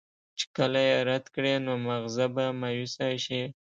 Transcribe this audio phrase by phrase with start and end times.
[0.37, 3.41] چې کله ئې رد کړي نو مازغۀ به مايوسه شي